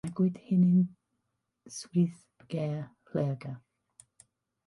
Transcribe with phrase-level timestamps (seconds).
[0.07, 0.79] Magwyd hi yn
[1.75, 3.55] Swydd Gaer, Lloegr.